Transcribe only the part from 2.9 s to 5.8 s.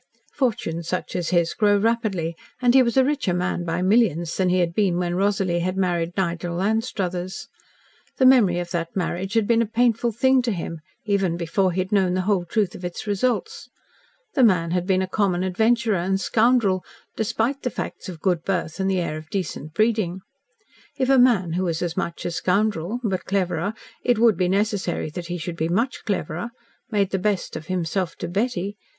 a richer man by millions than he had been when Rosalie had